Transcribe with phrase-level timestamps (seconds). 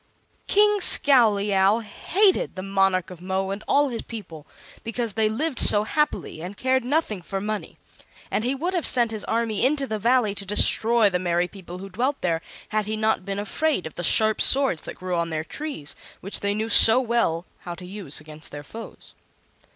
[0.47, 4.47] King Scowleyow hated the Monarch of Mo and all his people,
[4.83, 7.77] because they lived so happily and cared nothing for money;
[8.31, 11.77] and he would have sent his army into the Valley to destroy the merry people
[11.77, 15.29] who dwelt there had he not been afraid of the sharp swords that grew on
[15.29, 19.13] their trees, which they knew so well how to use against their foes.